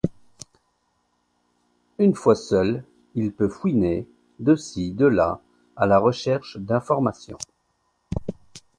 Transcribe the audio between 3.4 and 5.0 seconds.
fouiner, de ci